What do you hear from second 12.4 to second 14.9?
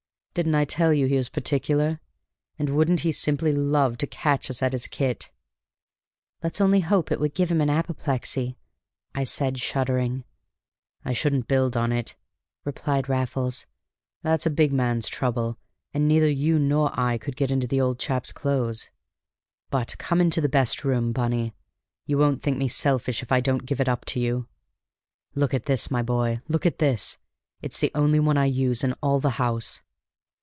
replied Raffles. "That's a big